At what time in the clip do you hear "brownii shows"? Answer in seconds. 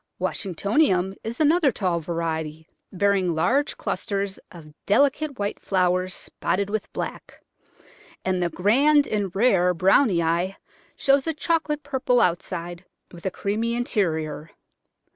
9.75-11.27